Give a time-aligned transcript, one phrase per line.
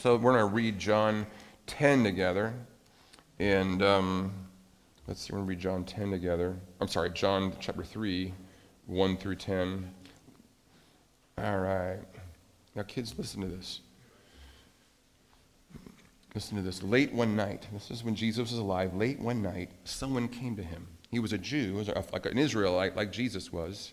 [0.00, 1.26] So we're going to read John
[1.66, 2.54] 10 together.
[3.38, 4.32] And um,
[5.06, 6.56] let's see, we're going to read John 10 together.
[6.80, 8.32] I'm sorry, John chapter 3,
[8.86, 9.90] 1 through 10.
[11.36, 11.98] All right.
[12.74, 13.82] Now, kids, listen to this.
[16.34, 16.82] Listen to this.
[16.82, 20.62] Late one night, this is when Jesus was alive, late one night, someone came to
[20.62, 20.88] him.
[21.10, 23.92] He was a Jew, like an Israelite, like Jesus was,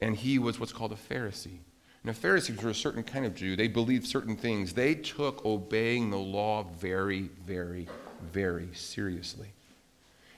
[0.00, 1.60] and he was what's called a Pharisee.
[2.06, 3.56] The Pharisees were a certain kind of Jew.
[3.56, 4.72] They believed certain things.
[4.72, 7.88] They took obeying the law very, very,
[8.32, 9.48] very seriously.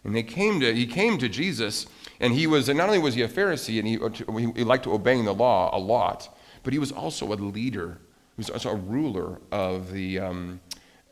[0.02, 1.87] And they came to, he came to Jesus,
[2.20, 5.27] and he was, and not only was he a Pharisee, and he, he liked obeying
[5.27, 7.98] the law a lot, but he was also a leader.
[8.37, 10.60] He was also a ruler of the, um,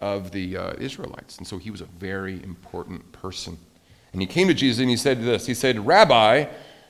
[0.00, 1.36] of the uh, Israelites.
[1.36, 3.59] And so he was a very important person.
[4.14, 6.46] And he came to Jesus and he said this He said, Rabbi,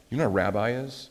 [0.08, 1.10] you know what a rabbi is?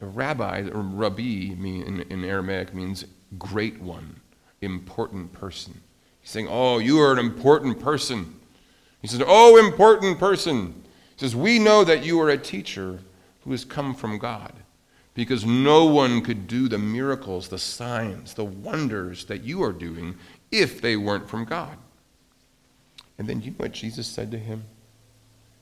[0.00, 3.06] Rabbi, or rabbi mean, in, in Aramaic means
[3.38, 4.20] great one,
[4.60, 5.80] important person.
[6.20, 8.38] He's saying, Oh, you are an important person.
[9.00, 10.82] He says, Oh, important person.
[11.16, 13.00] He says, We know that you are a teacher
[13.44, 14.52] who has come from God
[15.14, 20.14] because no one could do the miracles, the signs, the wonders that you are doing
[20.50, 21.78] if they weren't from God.
[23.18, 24.64] And then you know what Jesus said to him?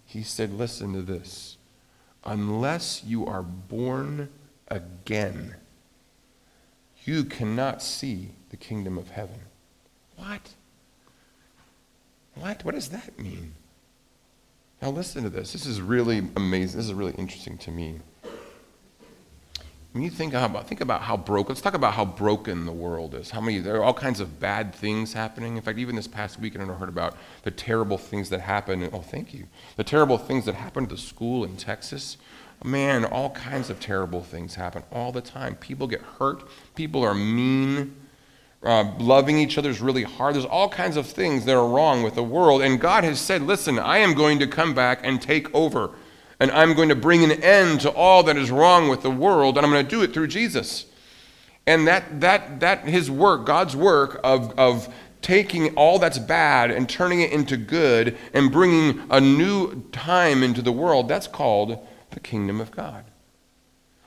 [0.04, 1.56] He said, Listen to this.
[2.24, 4.30] Unless you are born
[4.68, 5.56] again,
[7.04, 9.40] you cannot see the kingdom of heaven.
[10.16, 10.54] What?
[12.34, 12.64] What?
[12.64, 13.54] What does that mean?
[14.80, 15.52] Now, listen to this.
[15.52, 16.78] This is really amazing.
[16.78, 18.00] This is really interesting to me.
[19.94, 23.14] When you think about, think about how broken, let's talk about how broken the world
[23.14, 23.30] is.
[23.30, 25.54] How many, there are all kinds of bad things happening.
[25.54, 28.90] In fact, even this past week, I heard about the terrible things that happened.
[28.92, 29.46] Oh, thank you.
[29.76, 32.16] The terrible things that happened to the school in Texas.
[32.64, 35.54] Man, all kinds of terrible things happen all the time.
[35.54, 36.42] People get hurt.
[36.74, 37.94] People are mean.
[38.64, 40.34] Uh, loving each other is really hard.
[40.34, 42.62] There's all kinds of things that are wrong with the world.
[42.62, 45.92] And God has said, listen, I am going to come back and take over
[46.40, 49.56] and I'm going to bring an end to all that is wrong with the world,
[49.56, 50.86] and I'm going to do it through Jesus.
[51.66, 54.92] And that, that, that his work, God's work of, of
[55.22, 60.60] taking all that's bad and turning it into good and bringing a new time into
[60.60, 61.78] the world, that's called
[62.10, 63.04] the kingdom of God.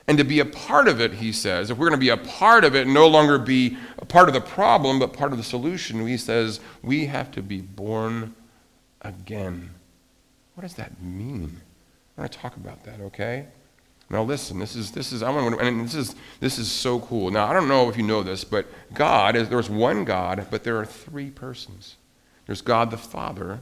[0.06, 2.16] And to be a part of it, he says, if we're going to be a
[2.16, 5.44] part of it, no longer be a part of the problem, but part of the
[5.44, 8.34] solution, he says, we have to be born
[9.02, 9.70] again.
[10.54, 11.60] What does that mean?
[12.18, 13.46] I want to talk about that, okay?
[14.10, 16.98] Now listen, this is this is I want to, and this is this is so
[17.00, 17.30] cool.
[17.30, 20.64] Now I don't know if you know this, but God is there's one God, but
[20.64, 21.96] there are three persons.
[22.46, 23.60] There's God the Father,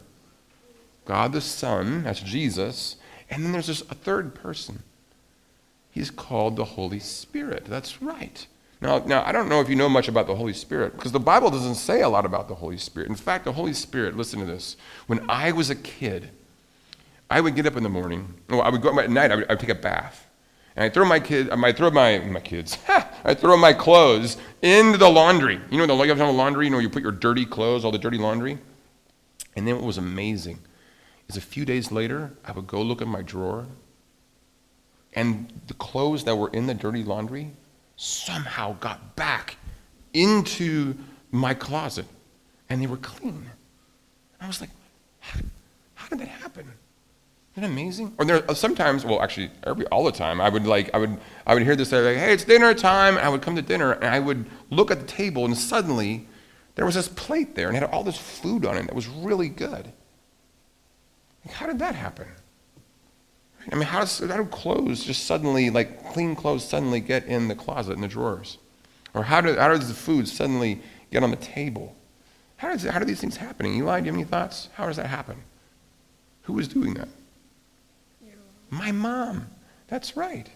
[1.04, 2.96] God the Son, that's Jesus,
[3.28, 4.84] and then there's this a third person.
[5.90, 7.64] He's called the Holy Spirit.
[7.64, 8.46] That's right.
[8.80, 11.18] Now, now I don't know if you know much about the Holy Spirit because the
[11.18, 13.08] Bible doesn't say a lot about the Holy Spirit.
[13.08, 14.76] In fact, the Holy Spirit, listen to this.
[15.06, 16.30] When I was a kid,
[17.30, 18.34] I would get up in the morning.
[18.48, 19.30] Well, I would go at night.
[19.32, 20.26] I would, I would take a bath,
[20.76, 21.50] and I throw my kid.
[21.50, 22.78] Um, I throw my my kids.
[23.24, 25.60] I throw my clothes into the laundry.
[25.70, 26.66] You know, the you have a laundry.
[26.66, 28.58] You know, you put your dirty clothes, all the dirty laundry.
[29.56, 30.58] And then what was amazing
[31.28, 33.66] is a few days later, I would go look at my drawer,
[35.14, 37.50] and the clothes that were in the dirty laundry
[37.96, 39.56] somehow got back
[40.12, 40.94] into
[41.32, 42.06] my closet,
[42.68, 43.50] and they were clean.
[44.40, 44.70] I was like,
[45.20, 45.40] how,
[45.94, 46.70] how did that happen?
[47.56, 48.12] Isn't amazing?
[48.18, 51.54] Or there sometimes, well, actually, every all the time, I would like, I would, I
[51.54, 51.88] would hear this.
[51.88, 54.90] Say like, "Hey, it's dinner time," I would come to dinner, and I would look
[54.90, 56.28] at the table, and suddenly,
[56.74, 59.08] there was this plate there, and it had all this food on it that was
[59.08, 59.90] really good.
[61.46, 62.26] Like, how did that happen?
[63.72, 67.48] I mean, how does how do clothes just suddenly, like clean clothes, suddenly get in
[67.48, 68.58] the closet in the drawers?
[69.14, 71.96] Or how, do, how does the food suddenly get on the table?
[72.58, 73.64] How, does, how do these things happen?
[73.64, 74.68] Eli, do you have any thoughts?
[74.74, 75.38] How does that happen?
[76.42, 77.08] Who is doing that?
[78.70, 79.48] My mom.
[79.88, 80.48] That's right.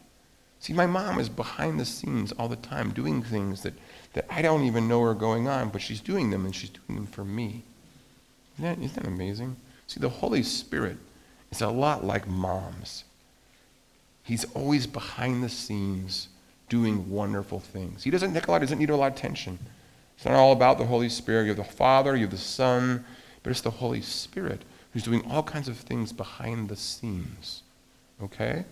[0.60, 3.74] See, my mom is behind the scenes all the time doing things that,
[4.12, 6.96] that I don't even know are going on, but she's doing them and she's doing
[6.96, 7.62] them for me.
[8.54, 9.56] Isn't that, isn't that amazing?
[9.86, 10.98] See, the Holy Spirit
[11.50, 13.04] is a lot like moms.
[14.22, 16.28] He's always behind the scenes
[16.68, 18.04] doing wonderful things.
[18.04, 19.58] He doesn't, Nikolai doesn't need a lot of attention.
[20.16, 21.44] It's not all about the Holy Spirit.
[21.44, 23.04] You have the Father, you have the Son,
[23.42, 24.60] but it's the Holy Spirit
[24.92, 27.62] who's doing all kinds of things behind the scenes.
[28.22, 28.64] Okay?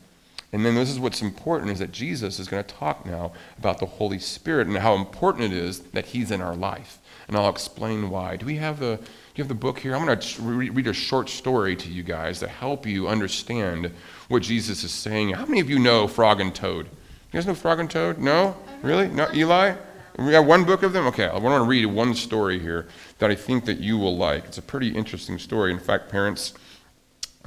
[0.52, 3.78] And then this is what's important is that Jesus is going to talk now about
[3.78, 6.98] the Holy Spirit and how important it is that he's in our life.
[7.26, 8.36] And I'll explain why.
[8.36, 9.94] Do we have the do you have the book here?
[9.94, 13.92] I'm going to read a short story to you guys to help you understand
[14.28, 15.30] what Jesus is saying.
[15.30, 16.86] How many of you know Frog and Toad?
[16.86, 16.90] You
[17.34, 18.18] guys know Frog and Toad?
[18.18, 18.56] No?
[18.82, 19.06] Really?
[19.06, 19.28] No?
[19.32, 19.76] Eli?
[20.18, 21.06] We have one book of them?
[21.06, 22.88] Okay, I want to read one story here
[23.20, 24.46] that I think that you will like.
[24.46, 25.70] It's a pretty interesting story.
[25.70, 26.54] In fact, parents,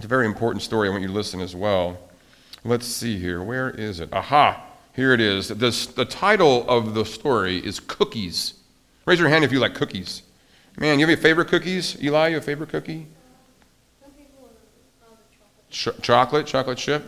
[0.01, 0.87] it's a very important story.
[0.87, 1.95] I want you to listen as well.
[2.63, 3.43] Let's see here.
[3.43, 4.09] Where is it?
[4.11, 4.65] Aha!
[4.95, 5.49] Here it is.
[5.49, 8.55] This, the title of the story is Cookies.
[9.05, 10.23] Raise your hand if you like cookies.
[10.79, 12.01] Man, you have your favorite cookies?
[12.01, 13.05] Eli, you have favorite cookie?
[15.69, 17.05] Ch- chocolate, chocolate chip?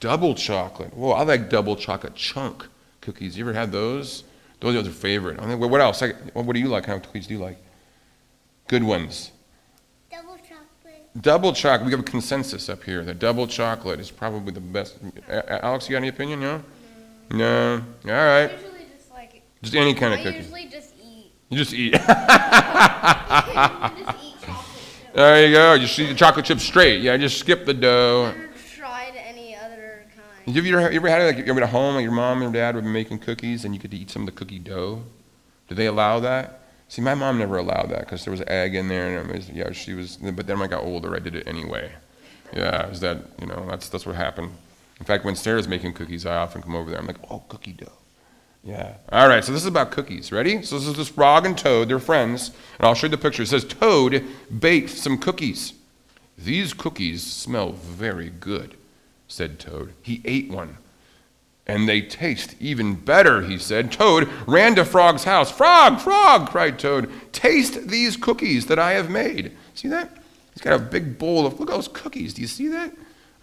[0.00, 0.92] Double chocolate.
[0.94, 2.66] Whoa, I like double chocolate chunk
[3.02, 3.38] cookies.
[3.38, 4.24] You ever had those?
[4.58, 5.38] Those are your favorite.
[5.38, 6.02] I what else?
[6.32, 6.86] What do you like?
[6.86, 7.58] How many cookies do you like?
[8.66, 9.30] Good ones.
[11.20, 11.86] Double chocolate.
[11.86, 14.98] We have a consensus up here that double chocolate is probably the best.
[15.28, 16.40] Alex, you got any opinion?
[16.40, 16.62] No.
[17.30, 17.82] No.
[18.04, 18.50] All right.
[18.52, 20.36] Usually just like Just any kind of I cookie.
[20.38, 21.32] usually just eat.
[21.48, 21.94] You just eat.
[21.98, 24.66] I just eat chocolate
[25.04, 25.14] chip.
[25.14, 25.72] there you go.
[25.74, 27.00] You just eat the chocolate chip straight.
[27.02, 28.26] Yeah, just skip the dough.
[28.32, 30.54] Never tried any other kind.
[30.54, 32.42] Have you ever, you ever had it like you ever at home, like your mom
[32.42, 35.02] and dad would be making cookies and you could eat some of the cookie dough?
[35.68, 36.60] Do they allow that?
[36.88, 39.50] See, my mom never allowed that because there was egg in there, and it was,
[39.50, 40.16] yeah, she was.
[40.16, 41.92] But then when I got older, I did it anyway.
[42.52, 44.52] Yeah, is that you know that's that's what happened.
[44.98, 46.98] In fact, when Sarah's making cookies, I often come over there.
[46.98, 47.92] I'm like, oh, cookie dough.
[48.64, 48.94] Yeah.
[49.12, 49.44] All right.
[49.44, 50.32] So this is about cookies.
[50.32, 50.62] Ready?
[50.62, 51.88] So this is this frog and Toad.
[51.88, 53.42] They're friends, and I'll show you the picture.
[53.42, 54.24] It says Toad
[54.58, 55.74] baked some cookies.
[56.36, 58.76] These cookies smell very good,
[59.26, 59.92] said Toad.
[60.02, 60.78] He ate one.
[61.68, 63.92] And they taste even better, he said.
[63.92, 65.50] Toad ran to Frog's house.
[65.50, 69.52] Frog, Frog, cried Toad, taste these cookies that I have made.
[69.74, 70.16] See that?
[70.54, 72.32] He's got a big bowl of, look at those cookies.
[72.34, 72.92] Do you see that?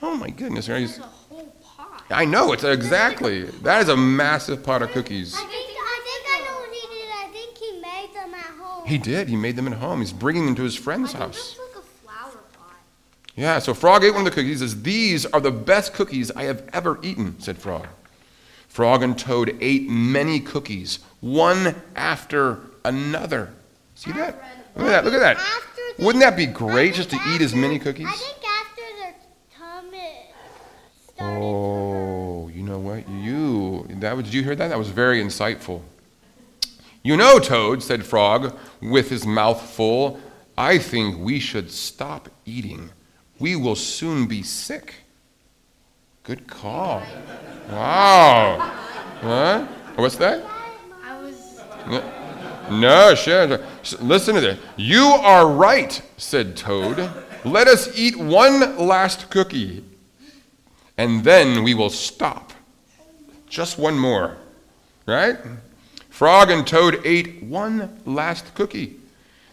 [0.02, 0.66] Oh my goodness.
[0.66, 2.04] There's a whole pot.
[2.10, 3.44] I know, it's exactly.
[3.44, 5.36] That is a massive pot of cookies.
[5.36, 7.10] I think I think I know what he did.
[7.14, 8.88] I think he made them at home.
[8.88, 9.30] He did.
[9.30, 10.00] He made them at home.
[10.00, 11.58] He's bringing them to his friend's I think house.
[11.58, 12.76] that's like a flower pot.
[13.36, 14.60] Yeah, so Frog ate one of the cookies.
[14.62, 17.88] He says, These are the best cookies I have ever eaten, said Frog.
[18.76, 23.54] Frog and Toad ate many cookies, one after another.
[23.96, 24.44] See that?
[24.76, 25.06] Look at that.
[25.06, 25.38] Look at that.
[25.98, 28.08] Wouldn't that be great just to eat as many cookies?
[28.10, 29.16] I think after their
[29.58, 30.12] tummy
[31.08, 33.08] started Oh, you know what?
[33.08, 34.26] You that was.
[34.26, 34.68] Did you hear that?
[34.68, 35.82] That was very insightful.
[37.02, 40.20] You know, Toad said Frog, with his mouth full.
[40.58, 42.90] I think we should stop eating.
[43.40, 45.05] We will soon be sick.
[46.26, 47.04] Good call.
[47.70, 48.58] Wow.
[49.22, 49.68] Huh?
[49.96, 50.44] What's that?
[51.04, 51.62] I was
[52.72, 53.60] No, sure.
[54.02, 54.60] Listen to this.
[54.76, 57.12] You are right, said Toad.
[57.44, 59.84] Let us eat one last cookie,
[60.98, 62.54] and then we will stop.
[63.48, 64.36] Just one more,
[65.06, 65.38] right?
[66.10, 68.96] Frog and Toad ate one last cookie.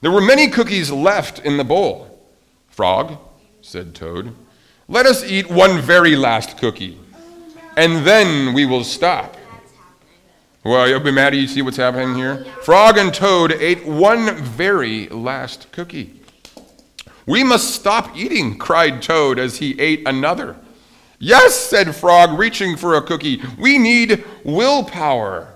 [0.00, 2.18] There were many cookies left in the bowl.
[2.70, 3.18] Frog,
[3.60, 4.34] said Toad,
[4.92, 6.98] let us eat one very last cookie,
[7.78, 9.38] and then we will stop.
[10.64, 12.44] Well, you'll be mad at you see what's happening here?
[12.62, 16.20] Frog and Toad ate one very last cookie.
[17.24, 20.56] We must stop eating, cried Toad as he ate another.
[21.18, 23.40] Yes, said Frog, reaching for a cookie.
[23.58, 25.54] We need willpower.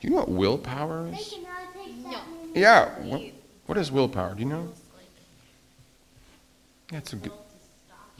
[0.00, 1.28] Do you know what willpower is?
[1.28, 2.20] cannot take that No.
[2.54, 2.88] Yeah.
[3.02, 3.22] What,
[3.66, 4.34] what is willpower?
[4.34, 4.72] Do you know?
[6.90, 7.32] That's a good.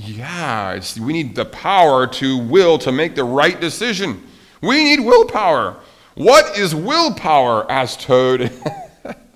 [0.02, 4.26] Yeah, we need the power to will to make the right decision.
[4.62, 5.76] We need willpower.
[6.14, 7.70] What is willpower?
[7.70, 8.50] asked Toad.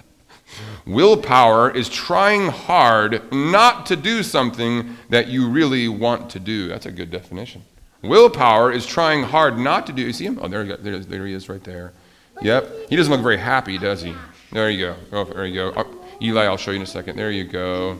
[0.86, 6.68] willpower is trying hard not to do something that you really want to do.
[6.68, 7.62] That's a good definition.
[8.02, 10.00] Willpower is trying hard not to do.
[10.00, 10.38] You see him?
[10.40, 11.92] Oh, there, he there, there he is, right there.
[12.40, 12.88] Yep.
[12.88, 14.14] He doesn't look very happy, does he?
[14.50, 14.96] There you go.
[15.12, 15.72] Oh, there you go.
[15.76, 17.16] Oh, Eli, I'll show you in a second.
[17.16, 17.98] There you go.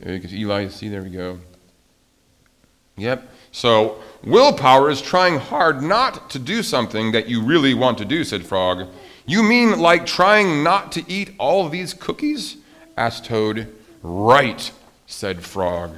[0.00, 0.28] There you go.
[0.28, 1.38] Eli, see, there we go.
[2.98, 3.28] Yep.
[3.52, 8.24] So, willpower is trying hard not to do something that you really want to do,
[8.24, 8.88] said Frog.
[9.24, 12.56] You mean like trying not to eat all these cookies?
[12.96, 13.74] asked Toad.
[14.02, 14.70] Right,
[15.06, 15.96] said Frog.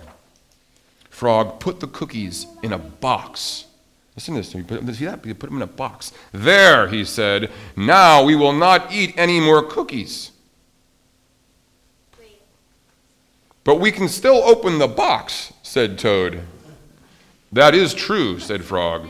[1.08, 3.66] Frog put the cookies in a box.
[4.16, 4.54] Listen to this.
[4.54, 5.24] You put, see that?
[5.24, 6.12] You put them in a box.
[6.32, 7.50] There, he said.
[7.76, 10.32] Now we will not eat any more cookies.
[13.62, 16.40] But we can still open the box, said Toad.
[17.52, 19.08] That is true, said Frog.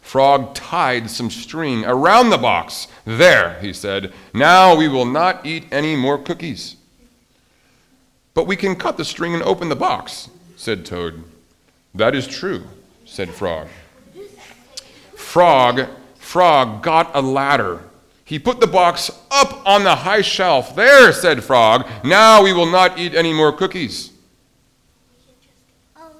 [0.00, 2.86] Frog tied some string around the box.
[3.04, 4.12] There, he said.
[4.34, 6.76] Now we will not eat any more cookies.
[8.34, 11.24] But we can cut the string and open the box, said Toad.
[11.94, 12.64] That is true,
[13.04, 13.68] said Frog.
[15.16, 17.80] Frog, Frog got a ladder.
[18.24, 20.76] He put the box up on the high shelf.
[20.76, 21.86] There, said Frog.
[22.04, 24.11] Now we will not eat any more cookies.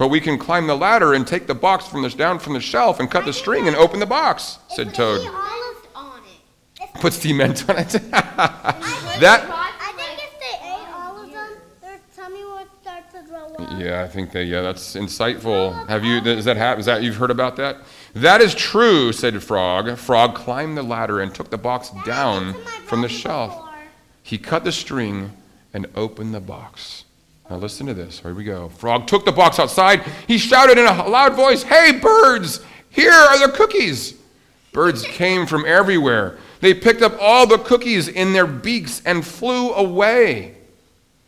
[0.02, 2.60] But we can climb the ladder and take the box from the, down from the
[2.60, 5.20] shelf and cut the string and open the box, said Toad.
[5.20, 6.94] we all of on it.
[6.94, 7.90] put cement on it.
[7.90, 8.10] that
[9.22, 13.80] I think if they ate all of them, their tummy would start to grow up.
[13.80, 14.46] Yeah, I think that.
[14.46, 15.86] Yeah, that's insightful.
[15.86, 16.20] Have you?
[16.20, 16.80] Does that happen?
[16.80, 17.76] Is that you've heard about that?
[18.12, 19.96] That is true," said Frog.
[19.98, 23.56] Frog climbed the ladder and took the box down That's what my from the shelf.
[24.20, 25.30] He cut the string
[25.72, 27.04] and opened the box.
[27.52, 28.20] Now listen to this.
[28.20, 28.70] Here we go.
[28.70, 30.04] Frog took the box outside.
[30.26, 34.14] He shouted in a loud voice, "Hey birds, here are the cookies."
[34.72, 36.38] Birds came from everywhere.
[36.62, 40.54] They picked up all the cookies in their beaks and flew away.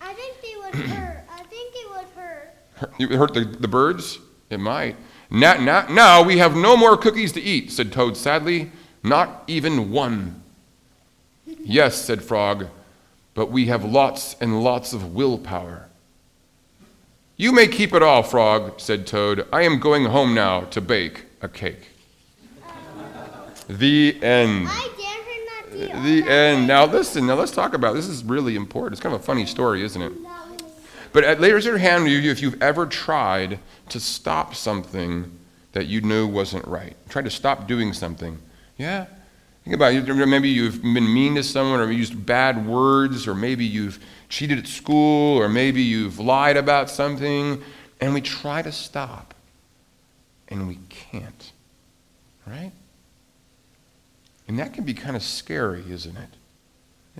[0.00, 1.26] I think they would hurt.
[1.30, 2.54] I think it would hurt.
[2.96, 4.18] You hurt the, the birds?
[4.48, 4.96] It might.
[5.30, 8.72] Now, now, now we have no more cookies to eat, said Toad sadly.
[9.02, 10.42] Not even one.
[11.46, 12.68] Yes, said Frog,
[13.34, 15.90] but we have lots and lots of willpower.
[17.36, 19.48] You may keep it all, Frog, said Toad.
[19.52, 21.88] I am going home now to bake a cake.
[23.68, 24.68] The end.
[24.68, 26.66] I dare her not to eat all The end.
[26.68, 28.06] Now listen, now let's talk about this.
[28.06, 28.92] is really important.
[28.92, 30.12] It's kind of a funny story, isn't it?
[31.12, 35.36] But at, raise your hand if you've ever tried to stop something
[35.72, 36.96] that you knew wasn't right.
[37.08, 38.38] Tried to stop doing something.
[38.78, 39.06] Yeah?
[39.64, 40.06] Think about it.
[40.06, 43.98] Maybe you've been mean to someone or used bad words or maybe you've
[44.34, 47.62] cheated at school or maybe you've lied about something
[48.00, 49.32] and we try to stop
[50.48, 51.52] and we can't.
[52.44, 52.72] Right?
[54.48, 56.30] And that can be kind of scary, isn't it?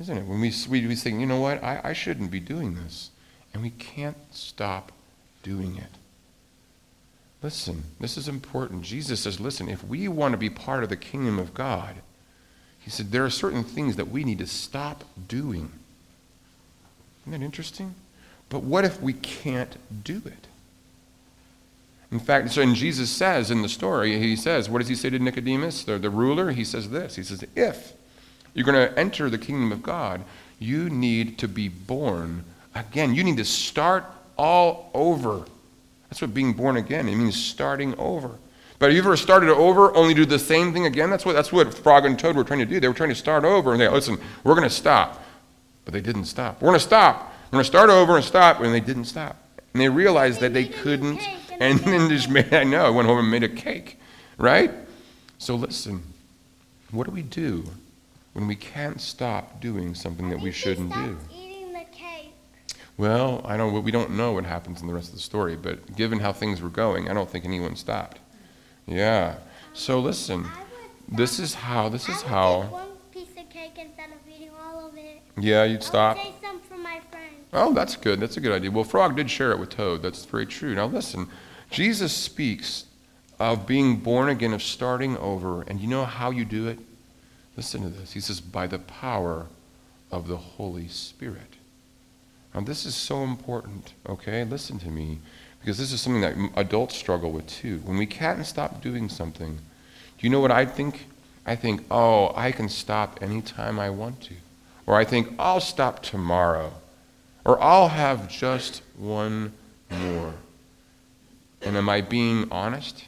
[0.00, 0.26] Isn't it?
[0.26, 3.11] When we, we, we think, you know what, I, I shouldn't be doing this.
[3.52, 4.90] And we can't stop
[5.44, 5.99] doing it.
[7.42, 8.83] Listen, this is important.
[8.83, 11.94] Jesus says, listen, if we want to be part of the kingdom of God,
[12.80, 15.71] he said, there are certain things that we need to stop doing.
[17.25, 17.95] Isn't that interesting?
[18.49, 20.47] But what if we can't do it?
[22.12, 25.11] In fact, so and Jesus says in the story, he says, what does he say
[25.11, 26.52] to Nicodemus, the, the ruler?
[26.52, 27.16] He says this.
[27.16, 27.93] He says, if
[28.52, 30.23] you're going to enter the kingdom of God,
[30.61, 33.14] you need to be born again.
[33.14, 34.04] You need to start
[34.37, 35.47] all over.
[36.09, 37.09] That's what being born again.
[37.09, 38.31] It means starting over.
[38.78, 41.11] But have you ever started over, only do the same thing again?
[41.11, 42.78] That's what, that's what Frog and Toad were trying to do.
[42.78, 45.24] They were trying to start over and they, listen, we're going to stop.
[45.85, 46.62] But they didn't stop.
[46.62, 47.35] We're going to stop.
[47.47, 48.61] We're going to start over and stop.
[48.61, 49.37] And they didn't stop.
[49.73, 51.21] And they realized that they made a new couldn't.
[51.61, 53.99] and then just made, I know, went home and made a cake.
[54.38, 54.73] Right?
[55.38, 56.03] So listen,
[56.91, 57.64] what do we do
[58.33, 61.19] when we can't stop doing something that we shouldn't do?
[61.19, 62.33] stopped eating the cake.
[62.97, 63.83] Well, I don't.
[63.83, 66.61] We don't know what happens in the rest of the story, but given how things
[66.61, 68.19] were going, I don't think anyone stopped.
[68.87, 69.37] Yeah.
[69.73, 70.47] So listen,
[71.09, 71.88] this is how.
[71.88, 72.87] This is how.
[75.37, 76.17] Yeah, you'd stop.
[76.17, 77.35] would save some for my friends.
[77.53, 78.21] Oh, that's good.
[78.21, 78.71] That's a good idea.
[78.71, 80.03] Well, Frog did share it with Toad.
[80.03, 80.75] That's very true.
[80.75, 81.29] Now listen,
[81.71, 82.85] Jesus speaks
[83.38, 86.79] of being born again, of starting over, and you know how you do it.
[87.57, 88.12] Listen to this.
[88.12, 89.47] He says, by the power
[90.11, 91.57] of the Holy Spirit.
[92.55, 94.45] Now, this is so important, okay?
[94.45, 95.19] Listen to me,
[95.61, 97.81] because this is something that adults struggle with too.
[97.85, 101.07] When we can't stop doing something, do you know what I think?
[101.45, 104.35] I think, oh, I can stop anytime I want to.
[104.87, 106.73] Or I think, I'll stop tomorrow.
[107.45, 109.53] Or I'll have just one
[109.91, 110.35] more.
[111.62, 113.07] And am I being honest?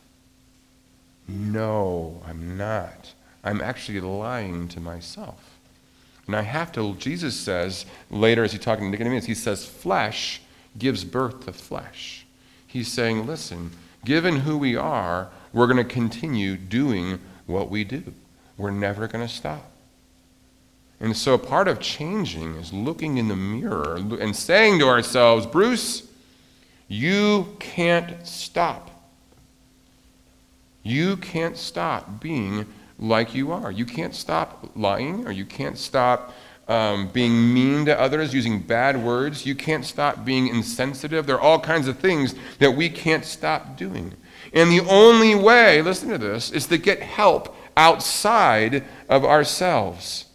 [1.28, 3.12] No, I'm not.
[3.44, 5.58] I'm actually lying to myself.
[6.26, 10.40] And I have to, Jesus says later as he's talking to Nicodemus, he says, flesh
[10.78, 12.26] gives birth to flesh.
[12.66, 13.70] He's saying, listen,
[14.04, 18.12] given who we are, we're going to continue doing what we do.
[18.56, 19.70] We're never going to stop.
[21.00, 26.08] And so part of changing is looking in the mirror and saying to ourselves, Bruce,
[26.88, 28.90] you can't stop.
[30.82, 32.66] You can't stop being
[32.98, 33.70] like you are.
[33.70, 36.32] You can't stop lying, or you can't stop
[36.68, 39.44] um, being mean to others, using bad words.
[39.44, 41.26] You can't stop being insensitive.
[41.26, 44.14] There are all kinds of things that we can't stop doing.
[44.52, 50.25] And the only way, listen to this, is to get help outside of ourselves.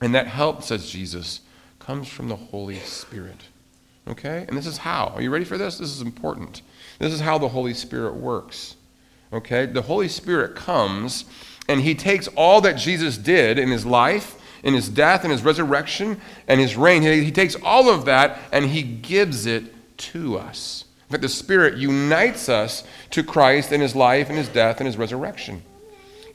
[0.00, 1.40] And that help, says Jesus,
[1.78, 3.42] comes from the Holy Spirit.
[4.08, 4.44] Okay?
[4.48, 5.12] And this is how.
[5.14, 5.78] Are you ready for this?
[5.78, 6.62] This is important.
[6.98, 8.76] This is how the Holy Spirit works.
[9.32, 9.66] Okay?
[9.66, 11.24] The Holy Spirit comes
[11.68, 15.42] and he takes all that Jesus did in his life, in his death, in his
[15.42, 17.02] resurrection, and his reign.
[17.02, 19.64] He, he takes all of that and he gives it
[19.98, 20.84] to us.
[21.08, 24.86] In fact, the Spirit unites us to Christ in his life, and his death, and
[24.86, 25.62] his resurrection.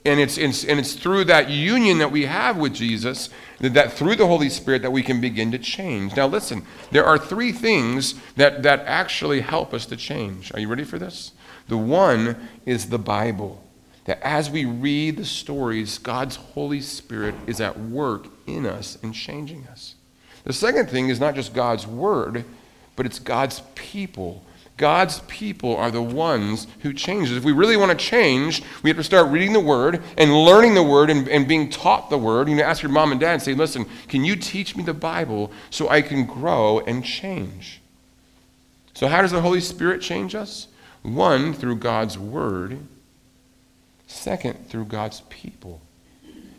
[0.03, 3.29] And it's, it's, and it's through that union that we have with Jesus,
[3.60, 6.15] that, that through the Holy Spirit, that we can begin to change.
[6.15, 10.51] Now, listen, there are three things that, that actually help us to change.
[10.55, 11.34] Are you ready for this?
[11.67, 13.63] The one is the Bible.
[14.05, 19.13] that as we read the stories, God's Holy Spirit is at work in us and
[19.13, 19.96] changing us.
[20.43, 22.46] The second thing is not just God's word,
[22.96, 24.43] but it's God's people.
[24.77, 27.31] God's people are the ones who change.
[27.31, 30.73] If we really want to change, we have to start reading the Word and learning
[30.73, 32.49] the Word and, and being taught the Word.
[32.49, 34.93] You know, ask your mom and dad and say, listen, can you teach me the
[34.93, 37.79] Bible so I can grow and change?
[38.93, 40.67] So, how does the Holy Spirit change us?
[41.03, 42.79] One, through God's Word.
[44.07, 45.81] Second, through God's people.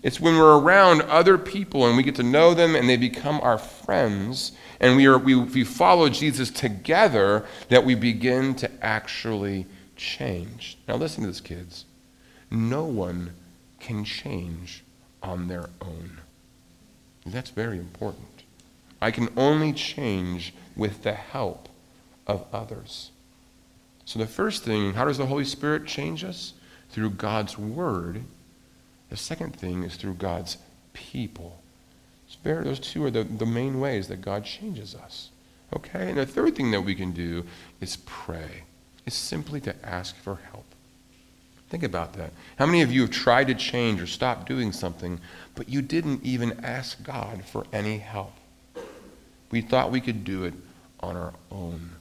[0.02, 3.40] It's when we're around other people and we get to know them and they become
[3.40, 4.52] our friends
[4.83, 10.77] and we, are, we, we follow Jesus together that we begin to actually change.
[10.89, 11.85] Now, listen to this, kids.
[12.51, 13.33] No one
[13.79, 14.83] can change
[15.23, 16.21] on their own.
[17.25, 18.43] That's very important.
[19.01, 21.69] I can only change with the help
[22.27, 23.12] of others.
[24.05, 26.55] So, the first thing, how does the Holy Spirit change us?
[26.91, 28.25] Through God's Word.
[29.11, 30.59] The second thing is through God's
[30.93, 31.62] people.
[32.43, 35.31] Very, those two are the, the main ways that God changes us.
[35.75, 36.09] Okay?
[36.09, 37.45] And the third thing that we can do
[37.81, 38.65] is pray.
[39.07, 40.65] is simply to ask for help.
[41.71, 42.33] Think about that.
[42.59, 45.19] How many of you have tried to change or stop doing something,
[45.55, 48.35] but you didn't even ask God for any help?
[49.51, 50.55] We thought we could do it
[51.01, 51.93] on our own.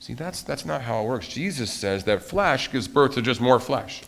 [0.00, 1.28] See, that's, that's not how it works.
[1.28, 4.02] Jesus says that flesh gives birth to just more flesh.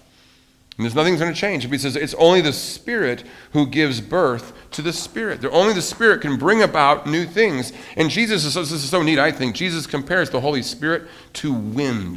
[0.77, 1.69] And there's nothing's going to change.
[1.69, 5.45] He says it's only the Spirit who gives birth to the Spirit.
[5.45, 7.73] Only the Spirit can bring about new things.
[7.97, 9.55] And Jesus is, this is so neat, I think.
[9.55, 12.17] Jesus compares the Holy Spirit to wind.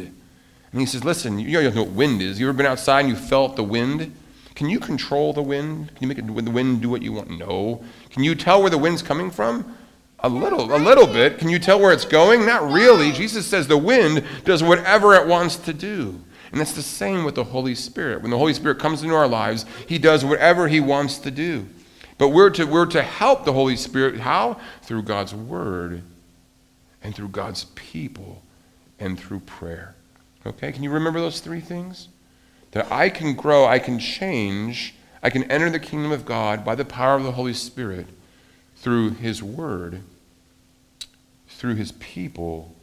[0.71, 2.39] And he says, listen, you know what wind is.
[2.39, 4.13] You ever been outside and you felt the wind?
[4.55, 5.89] Can you control the wind?
[5.89, 7.29] Can you make it, the wind do what you want?
[7.29, 7.83] No.
[8.09, 9.75] Can you tell where the wind's coming from?
[10.19, 11.39] A little, a little bit.
[11.39, 12.45] Can you tell where it's going?
[12.45, 13.11] Not really.
[13.11, 16.21] Jesus says the wind does whatever it wants to do.
[16.51, 18.21] And it's the same with the Holy Spirit.
[18.21, 21.67] When the Holy Spirit comes into our lives, He does whatever He wants to do.
[22.17, 24.19] But we're to, we're to help the Holy Spirit.
[24.19, 24.59] How?
[24.83, 26.01] Through God's Word
[27.03, 28.41] and through God's people
[28.99, 29.95] and through prayer.
[30.45, 30.71] Okay?
[30.71, 32.07] Can you remember those three things?
[32.71, 36.75] That I can grow, I can change, I can enter the kingdom of God by
[36.75, 38.07] the power of the Holy Spirit
[38.75, 40.01] through His Word,
[41.47, 42.75] through His people,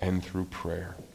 [0.00, 0.96] and through prayer.